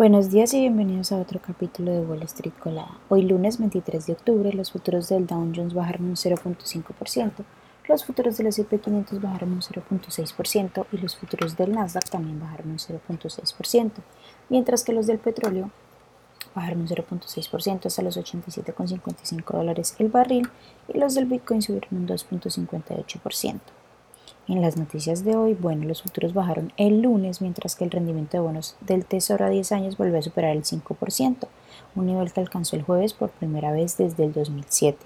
Buenos 0.00 0.30
días 0.30 0.54
y 0.54 0.60
bienvenidos 0.60 1.12
a 1.12 1.18
otro 1.18 1.42
capítulo 1.42 1.92
de 1.92 2.00
Wall 2.00 2.22
Street 2.22 2.54
Colada. 2.58 2.96
Hoy 3.10 3.20
lunes 3.20 3.58
23 3.58 4.06
de 4.06 4.14
octubre 4.14 4.50
los 4.54 4.72
futuros 4.72 5.10
del 5.10 5.26
Dow 5.26 5.52
Jones 5.54 5.74
bajaron 5.74 6.06
un 6.06 6.16
0.5%, 6.16 7.32
los 7.86 8.06
futuros 8.06 8.38
del 8.38 8.46
S&P 8.46 8.78
500 8.78 9.20
bajaron 9.20 9.52
un 9.52 9.60
0.6% 9.60 10.86
y 10.90 10.96
los 10.96 11.16
futuros 11.18 11.54
del 11.58 11.72
Nasdaq 11.72 12.08
también 12.08 12.40
bajaron 12.40 12.70
un 12.70 12.78
0.6%, 12.78 13.90
mientras 14.48 14.84
que 14.84 14.94
los 14.94 15.06
del 15.06 15.18
petróleo 15.18 15.70
bajaron 16.54 16.80
un 16.80 16.88
0.6% 16.88 17.84
hasta 17.84 18.00
los 18.00 18.16
87,55 18.16 19.52
dólares 19.52 19.96
el 19.98 20.08
barril 20.08 20.48
y 20.88 20.98
los 20.98 21.14
del 21.14 21.26
Bitcoin 21.26 21.60
subieron 21.60 21.94
un 21.94 22.08
2.58%. 22.08 23.60
En 24.50 24.62
las 24.62 24.76
noticias 24.76 25.22
de 25.22 25.36
hoy, 25.36 25.54
bueno, 25.54 25.86
los 25.86 26.02
futuros 26.02 26.34
bajaron 26.34 26.72
el 26.76 27.02
lunes, 27.02 27.40
mientras 27.40 27.76
que 27.76 27.84
el 27.84 27.92
rendimiento 27.92 28.36
de 28.36 28.40
bonos 28.40 28.74
del 28.80 29.04
Tesoro 29.04 29.44
a 29.44 29.48
10 29.48 29.70
años 29.70 29.96
volvió 29.96 30.18
a 30.18 30.22
superar 30.22 30.56
el 30.56 30.64
5%, 30.64 31.46
un 31.94 32.06
nivel 32.06 32.32
que 32.32 32.40
alcanzó 32.40 32.74
el 32.74 32.82
jueves 32.82 33.12
por 33.12 33.30
primera 33.30 33.70
vez 33.70 33.96
desde 33.96 34.24
el 34.24 34.32
2007. 34.32 34.98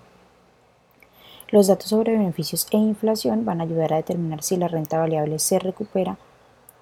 Los 1.50 1.66
datos 1.66 1.90
sobre 1.90 2.16
beneficios 2.16 2.66
e 2.70 2.78
inflación 2.78 3.44
van 3.44 3.60
a 3.60 3.64
ayudar 3.64 3.92
a 3.92 3.96
determinar 3.96 4.42
si 4.42 4.56
la 4.56 4.66
renta 4.66 4.98
variable 4.98 5.38
se 5.38 5.58
recupera 5.58 6.16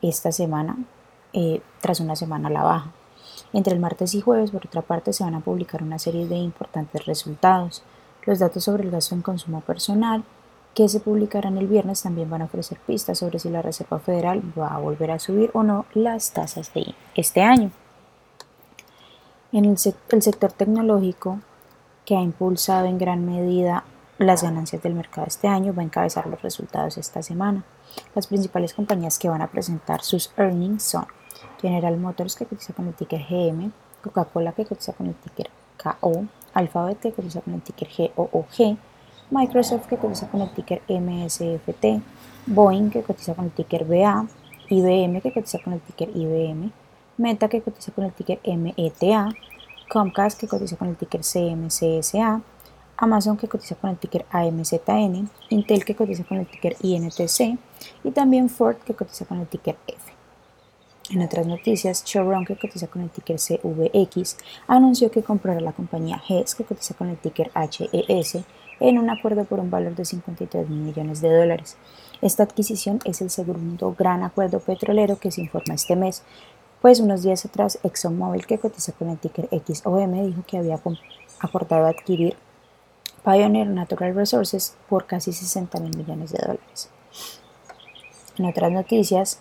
esta 0.01 0.31
semana 0.31 0.79
eh, 1.33 1.63
tras 1.81 1.99
una 1.99 2.15
semana 2.15 2.47
a 2.47 2.53
la 2.53 2.63
baja. 2.63 2.93
Entre 3.53 3.75
el 3.75 3.81
martes 3.81 4.15
y 4.15 4.21
jueves, 4.21 4.53
por 4.53 4.65
otra 4.65 4.83
parte, 4.83 5.13
se 5.13 5.25
van 5.25 5.35
a 5.35 5.41
publicar 5.41 5.83
una 5.83 5.99
serie 5.99 6.29
de 6.29 6.37
importantes 6.37 7.07
resultados. 7.07 7.83
Los 8.25 8.39
datos 8.39 8.63
sobre 8.63 8.85
el 8.85 8.93
gasto 8.93 9.17
en 9.17 9.23
consumo 9.23 9.63
personal, 9.63 10.23
que 10.75 10.89
se 10.89 11.01
publicarán 11.01 11.59
el 11.59 11.67
viernes 11.67 12.03
también 12.03 12.31
van 12.31 12.43
a 12.43 12.47
ofrecer 12.47 12.79
pistas 12.87 13.19
sobre 13.19 13.39
si 13.39 13.51
la 13.51 13.63
Reserva 13.63 13.99
Federal 13.99 14.43
va 14.59 14.69
a 14.69 14.79
volver 14.79 15.11
a 15.11 15.19
subir 15.19 15.51
o 15.53 15.63
no 15.63 15.85
las 15.95 16.33
tasas 16.33 16.73
de 16.73 16.95
este 17.15 17.43
año. 17.43 17.71
En 19.53 19.67
el, 19.67 19.77
el 20.11 20.23
sector 20.23 20.53
tecnológico, 20.53 21.41
que 22.07 22.17
ha 22.17 22.21
impulsado 22.21 22.87
en 22.87 22.99
gran 22.99 23.27
medida 23.27 23.85
las 24.19 24.43
ganancias 24.43 24.83
del 24.83 24.95
mercado 24.95 25.27
este 25.27 25.47
año, 25.47 25.75
va 25.75 25.83
a 25.83 25.85
encabezar 25.85 26.27
los 26.27 26.41
resultados 26.41 26.97
esta 26.97 27.23
semana. 27.23 27.65
Las 28.15 28.27
principales 28.27 28.73
compañías 28.73 29.19
que 29.19 29.29
van 29.29 29.43
a 29.43 29.51
presentar 29.51 30.03
sus 30.03 30.33
earnings 30.39 30.83
son 30.83 31.07
General 31.61 31.97
Motors, 31.99 32.35
que 32.35 32.47
cotiza 32.47 32.73
con 32.73 32.89
el 32.89 32.95
ticker 32.95 33.21
GM, 33.29 33.73
Coca-Cola, 34.03 34.53
que 34.53 34.65
cotiza 34.65 34.95
con 34.95 35.07
el 35.07 35.15
ticker 35.15 35.51
KO, 35.83 36.25
Alphabet, 36.55 36.99
que 36.99 37.13
cotiza 37.13 37.41
con 37.43 37.55
el 37.55 37.63
ticker 37.63 37.89
GOOG, 38.17 38.79
Microsoft 39.33 39.87
que 39.87 39.97
cotiza 39.97 40.29
con 40.29 40.43
el 40.43 40.51
ticker 40.51 40.83
MSFT, 40.89 42.03
Boeing 42.45 42.91
que 42.91 43.03
cotiza 43.03 43.35
con 43.35 43.47
el 43.47 43.51
ticker 43.51 43.87
BA, 43.87 44.27
IBM 44.69 45.23
que 45.23 45.33
cotiza 45.33 45.59
con 45.59 45.73
el 45.73 45.81
ticker 45.81 46.11
IBM, 46.15 46.71
Meta 47.17 47.49
que 47.49 47.63
cotiza 47.63 47.93
con 47.93 48.05
el 48.05 48.13
ticker 48.13 48.41
META, 48.45 49.31
Comcast 49.91 50.39
que 50.39 50.47
cotiza 50.47 50.77
con 50.77 50.89
el 50.89 50.97
ticker 50.97 51.23
CMCSA, 51.23 52.43
Amazon 52.99 53.39
que 53.39 53.49
cotiza 53.49 53.75
con 53.75 53.89
el 53.89 53.97
ticker 53.97 54.27
AMZN, 54.31 55.31
Intel 55.49 55.85
que 55.87 55.97
cotiza 55.97 56.25
con 56.25 56.37
el 56.37 56.47
ticker 56.47 56.77
INTC 56.83 57.59
y 58.05 58.11
también 58.11 58.51
Ford 58.51 58.77
que 58.85 58.93
cotiza 58.93 59.25
con 59.25 59.41
el 59.41 59.47
ticker 59.47 59.77
F. 59.87 60.13
En 61.13 61.21
otras 61.21 61.47
noticias, 61.47 62.05
Chevron, 62.05 62.47
que 62.47 62.57
cotiza 62.57 62.87
con 62.87 63.03
el 63.03 63.11
ticker 63.11 63.37
CVX, 63.37 64.39
anunció 64.67 65.11
que 65.11 65.23
comprará 65.23 65.61
la 65.61 65.73
compañía 65.73 66.23
HES, 66.27 66.55
que 66.55 66.65
cotiza 66.65 66.95
con 66.95 67.11
el 67.11 67.19
ticker 67.19 67.51
HES, 67.55 68.39
en 68.81 68.99
un 68.99 69.11
acuerdo 69.11 69.45
por 69.45 69.61
un 69.61 69.71
valor 69.71 69.95
de 69.95 70.07
53 70.07 70.71
mil 70.71 70.79
millones 70.79 71.21
de 71.21 71.29
dólares. 71.29 71.77
Esta 72.23 72.45
adquisición 72.45 72.99
es 73.05 73.21
el 73.21 73.29
segundo 73.29 73.95
gran 73.99 74.23
acuerdo 74.23 74.61
petrolero 74.61 75.19
que 75.19 75.31
se 75.31 75.43
informa 75.43 75.75
este 75.75 75.97
mes, 75.97 76.23
pues 76.81 76.99
unos 76.99 77.23
días 77.23 77.45
atrás 77.45 77.79
ExxonMobil, 77.83 78.47
que 78.47 78.59
cotiza 78.59 78.93
con 78.93 79.11
el 79.11 79.19
ticker 79.19 79.51
XOM, 79.51 80.27
dijo 80.27 80.43
que 80.47 80.57
había 80.57 80.81
acordado 81.41 81.87
adquirir 81.89 82.37
Pioneer 83.23 83.67
Natural 83.67 84.15
Resources 84.15 84.77
por 84.89 85.05
casi 85.05 85.35
60 85.35 85.79
mil 85.81 85.95
millones 85.95 86.33
de 86.33 86.39
dólares. 86.39 86.89
En 88.39 88.47
otras 88.47 88.73
noticias, 88.73 89.41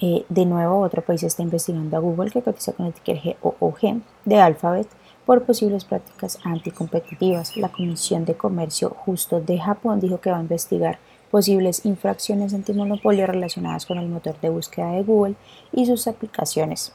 eh, 0.00 0.24
de 0.28 0.44
nuevo 0.44 0.80
otro 0.80 1.02
país 1.02 1.22
está 1.22 1.42
investigando 1.42 1.96
a 1.96 2.00
Google, 2.00 2.30
que 2.30 2.42
cotiza 2.42 2.72
con 2.72 2.86
el 2.86 2.92
ticker 2.92 3.36
GOOG 3.40 4.00
de 4.24 4.40
Alphabet, 4.40 4.88
por 5.24 5.44
posibles 5.44 5.84
prácticas 5.84 6.38
anticompetitivas. 6.44 7.56
La 7.56 7.70
Comisión 7.70 8.24
de 8.24 8.34
Comercio 8.34 8.90
Justo 8.90 9.40
de 9.40 9.58
Japón 9.58 10.00
dijo 10.00 10.20
que 10.20 10.30
va 10.30 10.38
a 10.38 10.42
investigar 10.42 10.98
posibles 11.30 11.84
infracciones 11.84 12.54
antimonopolio 12.54 13.26
relacionadas 13.26 13.86
con 13.86 13.98
el 13.98 14.08
motor 14.08 14.38
de 14.40 14.50
búsqueda 14.50 14.92
de 14.92 15.02
Google 15.02 15.34
y 15.72 15.86
sus 15.86 16.06
aplicaciones. 16.06 16.92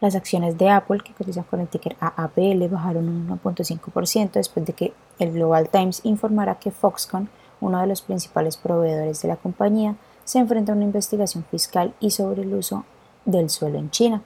Las 0.00 0.14
acciones 0.14 0.56
de 0.56 0.70
Apple, 0.70 1.00
que 1.04 1.12
cotizan 1.12 1.44
con 1.44 1.60
el 1.60 1.68
ticker 1.68 1.96
AAPL, 2.00 2.68
bajaron 2.70 3.06
un 3.06 3.28
1.5% 3.28 4.32
después 4.32 4.64
de 4.64 4.72
que 4.72 4.94
el 5.18 5.32
Global 5.32 5.68
Times 5.68 6.00
informara 6.04 6.54
que 6.54 6.70
Foxconn, 6.70 7.28
uno 7.60 7.80
de 7.82 7.86
los 7.86 8.00
principales 8.00 8.56
proveedores 8.56 9.20
de 9.20 9.28
la 9.28 9.36
compañía, 9.36 9.96
se 10.24 10.38
enfrenta 10.38 10.72
a 10.72 10.76
una 10.76 10.84
investigación 10.84 11.44
fiscal 11.50 11.94
y 12.00 12.10
sobre 12.10 12.42
el 12.42 12.54
uso 12.54 12.84
del 13.24 13.50
suelo 13.50 13.78
en 13.78 13.90
China. 13.90 14.22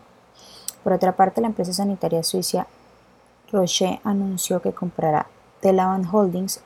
Por 0.83 0.93
otra 0.93 1.17
parte, 1.17 1.41
la 1.41 1.49
empresa 1.49 1.73
sanitaria 1.73 2.23
suiza 2.23 2.67
Roche 3.51 4.01
anunció 4.05 4.61
que 4.61 4.73
comprará 4.73 5.27
Telavant 5.61 6.07
Holdings 6.13 6.63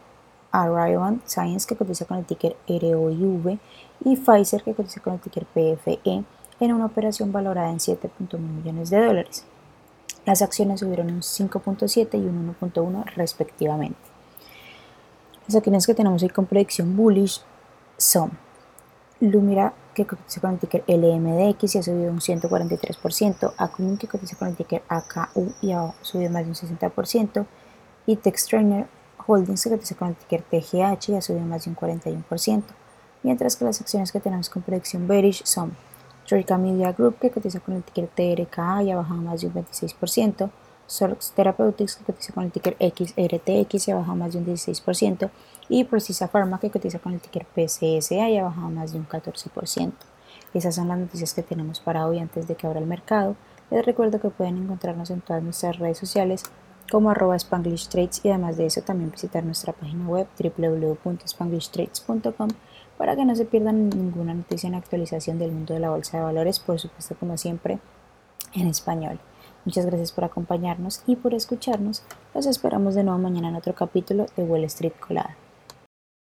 a 0.51 0.67
Ryan 0.67 1.21
Science, 1.27 1.67
que 1.67 1.77
cotiza 1.77 2.05
con 2.05 2.19
el 2.19 2.25
ticker 2.25 2.57
ROIV, 2.67 3.59
y 4.05 4.17
Pfizer, 4.17 4.63
que 4.63 4.75
cotiza 4.75 5.01
con 5.01 5.15
el 5.15 5.21
ticker 5.21 5.47
PFE, 5.47 6.25
en 6.61 6.73
una 6.73 6.87
operación 6.87 7.31
valorada 7.31 7.71
en 7.71 7.79
7.1 7.79 8.39
millones 8.39 8.91
de 8.91 9.05
dólares. 9.05 9.45
Las 10.25 10.43
acciones 10.43 10.81
subieron 10.81 11.11
un 11.11 11.21
5.7 11.21 12.15
y 12.15 12.27
un 12.27 12.55
1.1 12.61 13.05
respectivamente. 13.15 13.99
Las 15.47 15.57
acciones 15.57 15.87
que 15.87 15.95
tenemos 15.95 16.23
hoy 16.23 16.29
con 16.29 16.47
predicción 16.47 16.97
bullish 16.97 17.41
son 17.97 18.33
Lumira 19.21 19.73
que 19.95 20.07
cotiza 20.07 20.41
con 20.41 20.53
el 20.53 20.59
ticker 20.59 20.85
LMDX 20.87 21.75
y 21.75 21.79
ha 21.79 21.83
subido 21.83 22.13
un 22.13 22.21
143%, 22.21 23.53
Acumen 23.57 23.97
que 23.97 24.07
cotiza 24.07 24.37
con 24.37 24.49
el 24.49 24.57
ticker 24.57 24.83
AKU 24.89 25.53
y 25.61 25.73
ha 25.73 25.93
subido 26.03 26.31
más 26.31 26.45
de 26.45 26.51
un 26.51 26.55
60%, 26.55 27.47
y 28.07 28.17
Textrainer 28.17 28.87
Holdings 29.27 29.65
que 29.65 29.71
cotiza 29.71 29.97
con 29.97 30.09
el 30.09 30.15
ticker 30.15 30.43
TGH 30.43 31.11
y 31.11 31.15
ha 31.17 31.23
subido 31.23 31.45
más 31.47 31.65
de 31.65 31.71
un 31.71 31.77
41%, 31.77 32.63
mientras 33.25 33.57
que 33.57 33.65
las 33.65 33.81
acciones 33.81 34.13
que 34.13 34.21
tenemos 34.21 34.49
con 34.49 34.63
predicción 34.63 35.09
bearish 35.09 35.45
son 35.45 35.77
Troika 36.27 36.57
Media 36.57 36.93
Group 36.93 37.19
que 37.19 37.31
cotiza 37.31 37.59
con 37.59 37.75
el 37.75 37.83
ticker 37.83 38.09
TRKA 38.09 38.85
y 38.85 38.93
ha 38.93 38.97
bajado 38.97 39.21
más 39.21 39.41
de 39.41 39.49
un 39.49 39.55
26%, 39.55 40.49
Sorx 40.89 41.33
Therapeutics 41.33 41.97
que 41.97 42.05
cotiza 42.05 42.33
con 42.33 42.45
el 42.45 42.51
ticker 42.51 42.77
XRTX 42.81 43.87
y 43.87 43.91
ha 43.93 43.97
bajado 43.97 44.17
más 44.17 44.33
de 44.33 44.41
un 44.41 44.47
16%, 44.47 45.31
y 45.69 45.85
Precisa 45.85 46.27
Pharma 46.27 46.59
que 46.59 46.71
cotiza 46.71 46.99
con 46.99 47.13
el 47.13 47.21
ticker 47.21 47.47
PCSA 47.47 48.29
y 48.31 48.39
ha 48.39 48.45
bajado 48.45 48.71
más 48.71 48.93
de 48.93 48.99
un 48.99 49.07
14%. 49.07 49.93
Esas 50.55 50.75
son 50.75 50.89
las 50.89 50.99
noticias 50.99 51.35
que 51.35 51.43
tenemos 51.43 51.81
para 51.81 52.07
hoy 52.07 52.19
antes 52.19 52.49
de 52.49 52.55
que 52.55 52.67
abra 52.67 52.81
el 52.81 52.87
mercado. 52.87 53.37
Les 53.71 53.85
recuerdo 53.85 54.19
que 54.19 54.31
pueden 54.31 54.57
encontrarnos 54.57 55.11
en 55.11 55.21
todas 55.21 55.43
nuestras 55.43 55.79
redes 55.79 55.99
sociales 55.99 56.43
como 56.91 57.11
arroba 57.11 57.37
Spanglish 57.37 57.89
Trades 57.89 58.25
y 58.25 58.31
además 58.31 58.57
de 58.57 58.65
eso 58.65 58.81
también 58.81 59.11
visitar 59.11 59.45
nuestra 59.45 59.75
página 59.75 60.09
web 60.09 60.27
www.spanglishtrades.com 60.39 62.49
para 62.97 63.15
que 63.15 63.27
no 63.27 63.37
se 63.37 63.45
pierdan 63.45 63.91
ninguna 63.91 64.33
noticia 64.33 64.69
en 64.69 64.75
actualización 64.75 65.39
del 65.39 65.53
mundo 65.53 65.75
de 65.75 65.81
la 65.81 65.91
bolsa 65.91 66.17
de 66.17 66.25
valores, 66.25 66.59
por 66.59 66.81
supuesto 66.81 67.15
como 67.21 67.37
siempre 67.37 67.79
en 68.55 68.69
español. 68.69 69.21
Muchas 69.69 69.85
gracias 69.85 70.13
por 70.13 70.25
acompañarnos 70.25 71.03
y 71.07 71.15
por 71.15 71.35
escucharnos. 71.35 72.03
Los 72.35 72.47
esperamos 72.47 72.95
de 72.95 73.05
nuevo 73.05 73.19
mañana 73.19 73.51
en 73.51 73.57
otro 73.57 73.75
capítulo 73.75 74.25
de 74.35 74.43
Wall 74.43 74.65
Street 74.65 74.95
Colada. 74.99 75.37